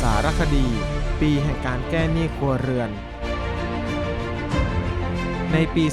[0.00, 0.66] สารคดี
[1.20, 2.90] ปีแห่งการแก้หนี้ครัวเรือน
[5.54, 5.84] ในปี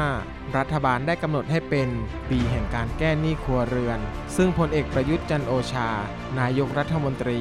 [0.00, 1.88] 2565 รัฐบาลได้กำหนดให้เป็น
[2.30, 3.98] ปีแห่งการแก้หนี้ครัวเรือน
[4.36, 5.90] ซึ่งพลเอกประยุทธ์จันโอชา
[6.40, 7.40] นายกรัฐมนตรี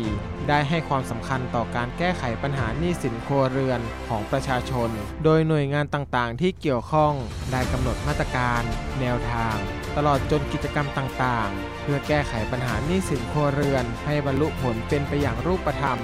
[0.50, 3.80] ได้ให้ความสำคัญต่อการแก้ไขปัญหาหนี้สินครัวเรือน
[4.10, 4.90] ของประชาชน
[5.24, 7.14] โดยหน่วยงานต่างๆ ที่เกี่ยวข้อง
[7.52, 8.62] ได้กำหนดมาตรการ
[9.00, 9.56] แนวทาง
[9.98, 16.00] ตลอดจนกิจกรรมต่างๆ เพื่อแก้ไขปัญหาหนี้สินครัวเรือน ให้บรรลุผลเป็นไปอย่างรูปธรรม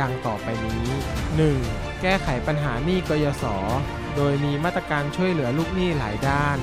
[0.00, 0.84] ดังต่อไปนี้
[1.44, 2.02] 1.
[2.02, 3.46] แก้ไขปัญหาหนี้กยศ
[4.16, 6.58] โดยมีมาตรการช่วยเหลือลูกหนี้หลายด้าน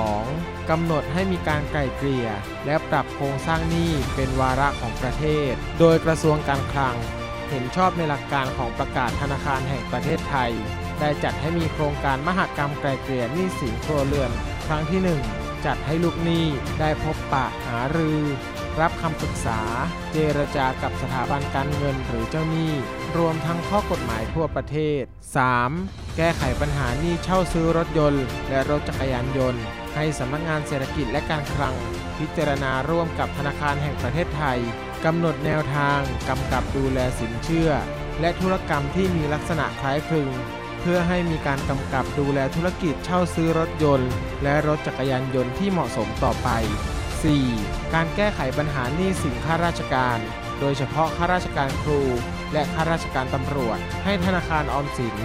[0.00, 0.70] 2.
[0.70, 2.28] กำหนดให้มีการไกล่เกลี่ย
[2.66, 6.96] และปรับโครงสร้างหนี้เป็นวาระของประเทศ โดยกระทรวงการคลัง
[7.50, 10.52] เห็นชอบในหลักการของประกาศธนาคารแห่งประเทศไทย
[11.00, 14.30] ได้จัดให้มีโครงการมหกรรมไกล่เกลี่ยหนี้สินครัวเรือน
[14.66, 15.00] ครั้งที่
[15.34, 16.44] 1 จัดให้ลูกหนี้
[16.80, 18.20] ได้พบปะหารือ
[18.80, 19.60] รับคำปรึกษา
[20.12, 22.72] เจรจากับสถาบันการเงินหรือเจ้าหนี้
[23.16, 25.02] รวมทั้งข้อกฎหมายทั่วประเทศ
[25.60, 26.16] 3.
[26.16, 29.62] แก้ไขปัญหาหนี้เช่าซื้อรถยนต์ และรถจักรยานยนต์
[29.94, 31.74] ให้สำนักงานเศรษฐกิจและการคลัง
[32.18, 34.58] พิจารณาร่วมกับธนาคารแห่งประเทศไทย
[35.04, 37.70] กำหนดแนวทางกำกับดูแลสินเชื่อ
[38.20, 40.28] และธุรกรรมที่มีลักษณะคล้ายคลึง
[40.80, 44.10] เพื่อให้มีการกำกับดูแลธุรกิจเช่าซื้อรถยนต์
[44.42, 46.50] และรถจักรยานยนต์ที่เหมาะสมต่อไป
[47.34, 47.94] 4.
[47.94, 50.18] การแก้ไขปัญหาหนี้สินข้าราชการ
[50.60, 52.02] โดยเฉพาะข้าราชการครู
[52.52, 55.16] และข้าราชการตำรวจ ให้ธนาคารออมสิน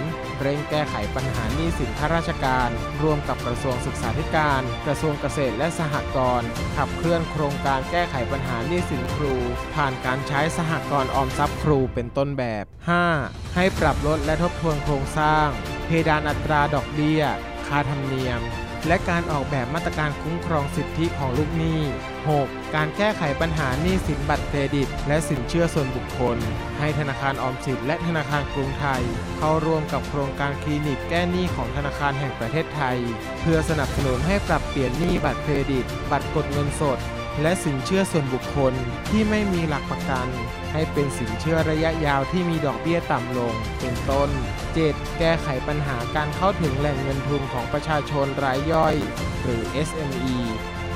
[0.42, 2.70] เร่งแก้ไขปัญหาหนี้สินข้าราชการ
[3.02, 9.36] ร่วมกับกระทรวงศึกษาธิการ กระทรวงเกษตรและสหกรณ์ขับเคลื่อนโครงการแก้ไขปัญหาหนี้สินครู
[9.76, 12.66] ผ่านการใช้สหกรณ์ออมทรัพย์ครูเป็นต้นแบบ
[13.10, 13.56] 5.
[13.56, 15.48] ให้ปรับลดและทบทวนโครงสร้าง
[15.86, 17.22] เพดานอัตราดอกเบี้ย
[17.68, 18.42] ค่าธรรมเนียม
[18.88, 21.80] และการออกแบบมาตรการคุ้มครองสิทธิของลูกหนี้
[22.28, 22.76] 6.
[22.76, 26.38] การแก้ไขปัญหาหนี้สินบัตรเครดิต และสินเชื่อส่วนบุคคล
[26.80, 29.04] ให้ธนาคารออมสินและธนาคารกรุงไทย
[29.38, 32.98] เข้าร่วมกับโครงการคลินิกแก้หนี้ของธนาคารแห่งประเทศไทย
[33.42, 37.00] เพื่อสนับสนุนให้ปรับเปลี่ยนหนี้บัตรเครดิต บัตรกดเงินสด
[37.42, 38.74] และสินเชื่อส่วนบุคคล
[39.10, 40.28] ที่ไม่มีหลักประกัน
[40.74, 44.30] ให้เป็นสินเชื่อระยะยาวที่มีดอกเบี้ยต่ำลง เป็นต้น
[44.74, 45.18] 7.
[45.20, 48.96] แก้ไขปัญหาการเข้าถึงแหล่งเงินทุนของประชาชนรายย่อย
[49.44, 50.38] หรือ SME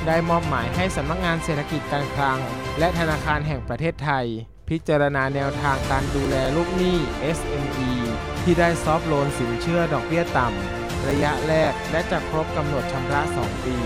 [0.07, 2.40] ได้มอบหมายให้สำนักงานเศรษฐกิจการคลัง
[2.79, 4.25] และธนาคารแห่งประเทศไทย
[4.69, 6.97] พิจารณาแนวทางการดูแลลูกหนี้
[7.38, 7.91] SME
[8.44, 13.78] ที่ได้ซอฟท์โลนสินเชื่อดอกเบี้ยต่ำ ระยะแรก และจะครบกำหนดชำระ 2 ปี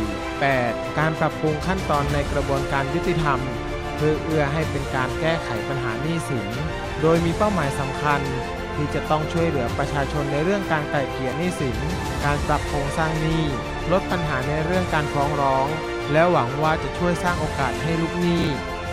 [0.44, 0.98] 8.
[1.00, 3.40] การปรับปรุงขั้นตอนในกระบวนการยุติธรรม
[3.96, 6.48] เพื่อเอื้อให้เป็นการแก้ไขปัญหาหนี้สิน
[7.02, 8.22] โดยมีเป้าหมายสำคัญ
[8.76, 11.78] ที่จะต้องช่วยเหลือประชาชนในเรื่องการไก่เกลี่ยหนี้สิน
[12.26, 13.44] การปรับโครงสร้างหนี้
[13.92, 15.68] ลดปัญหาในเรื่องการฟ้องร้อง
[16.12, 18.44] และหวังว่าจะช่วยสร้างโอกาสให้ลูกหนี้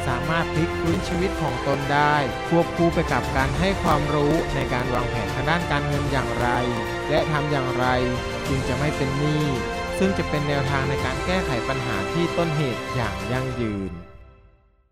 [0.07, 2.17] สามารถพลิกฟื้นชีวิตของตนได้
[2.49, 6.49] ควบคู่ไปกับการให้ความรู้ในการวางแผนทางด้านการเงินอย่างไร
[7.11, 7.87] และทำอย่างไร
[8.49, 9.45] จึงจะไม่เป็นหนี้
[9.99, 14.06] ซึ่งจะเป็นแนวทางในการแก้ไขปัญหาที่ต้นเหตุอย่างยั่งยืน